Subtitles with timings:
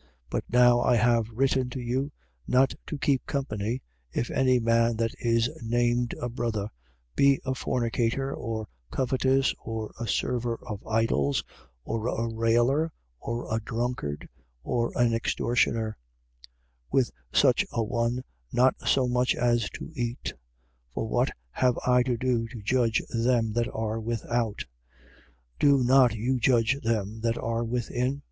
[0.00, 0.04] 5:11.
[0.30, 2.12] But now I have written to you,
[2.46, 6.70] not to keep company, if any man that is named a brother
[7.16, 11.42] be a fornicator or covetous or a server of idols
[11.82, 14.28] or a railer or a drunkard
[14.62, 15.96] or an extortioner:
[16.92, 18.22] with such a one,
[18.52, 20.26] not so much as to eat.
[20.26, 20.32] 5:12.
[20.94, 24.64] For what have I to do to judge them that are without?
[25.58, 28.22] Do not you judge them that are within?